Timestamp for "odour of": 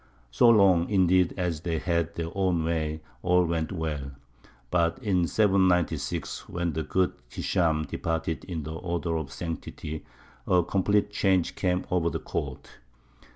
8.73-9.31